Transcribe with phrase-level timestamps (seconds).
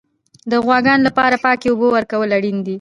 [0.51, 2.69] د غواګانو لپاره پاکې اوبه ورکول اړین دي.